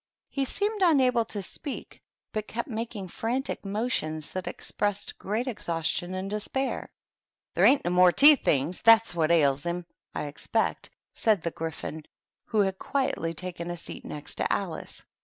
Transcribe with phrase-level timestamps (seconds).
[0.31, 2.01] He seemed unable to speak,
[2.33, 6.89] but kept making frantic motions that expressed great exhaustion and despair."
[7.53, 8.81] There ain't no more tea things.
[8.81, 9.75] That's what 66 THE TEA TABLE.
[9.79, 9.85] ails hiniy
[10.15, 12.05] I expect," said the Gryphon,
[12.45, 15.03] who had quietly taken a seat next to Alice.